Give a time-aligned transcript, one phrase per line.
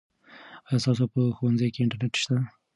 [0.67, 2.35] آیا ستاسو په ښوونځي کې انټرنیټ شته؟